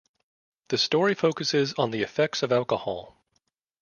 [0.69, 3.23] The story focuses on the effects of alcohol.